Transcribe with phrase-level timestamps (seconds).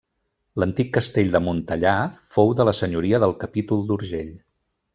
[0.61, 1.93] L'antic castell de Montellà
[2.37, 4.33] fou de la senyoria del capítol d'Urgell.